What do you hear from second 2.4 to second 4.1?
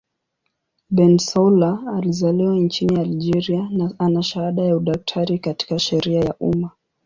nchini Algeria na